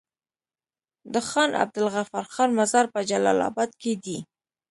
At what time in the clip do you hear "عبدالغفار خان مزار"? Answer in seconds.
1.63-2.85